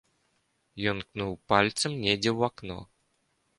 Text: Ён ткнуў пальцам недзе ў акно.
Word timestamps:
Ён 0.91 0.97
ткнуў 1.05 1.31
пальцам 1.53 1.91
недзе 2.07 2.31
ў 2.37 2.51
акно. 2.51 2.79